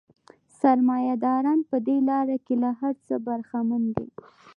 [0.59, 4.07] سرمایه داران په دې لار کې له هر څه برخمن دي